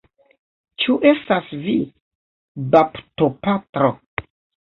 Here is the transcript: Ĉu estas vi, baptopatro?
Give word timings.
Ĉu 0.83 0.95
estas 1.09 1.51
vi, 1.65 1.75
baptopatro? 2.75 3.91